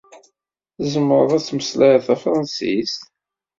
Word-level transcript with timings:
Tzemreḍ 0.77 1.31
ad 1.37 1.43
tmeslayeḍ 1.43 2.01
tafṛansist? 2.07 3.01